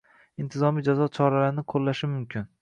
intizomiy 0.43 0.87
jazo 0.87 1.09
choralarini 1.19 1.65
qo‘llashi 1.75 2.11
mumkin. 2.17 2.51